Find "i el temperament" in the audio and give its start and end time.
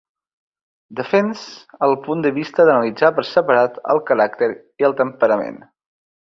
4.85-5.63